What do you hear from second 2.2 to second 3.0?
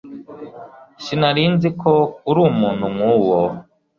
uri umuntu